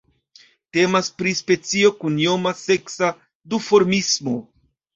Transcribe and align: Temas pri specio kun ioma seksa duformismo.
Temas 0.77 1.09
pri 1.19 1.33
specio 1.41 1.93
kun 2.01 2.17
ioma 2.25 2.55
seksa 2.63 3.13
duformismo. 3.55 4.39